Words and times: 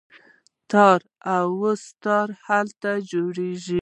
تار 0.71 0.99
او 1.35 1.45
سه 1.83 1.89
تار 2.03 2.29
هلته 2.45 2.91
جوړیږي. 3.11 3.69